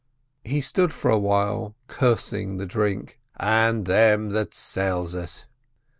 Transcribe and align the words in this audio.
He 0.43 0.61
stood 0.61 0.91
for 0.93 1.11
a 1.11 1.19
while, 1.19 1.75
cursing 1.87 2.57
the 2.57 2.65
drink, 2.65 3.19
"and 3.39 3.85
them 3.85 4.31
that 4.31 4.55
sells 4.55 5.13
it." 5.13 5.45